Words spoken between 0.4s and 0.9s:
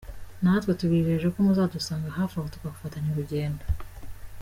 Natwe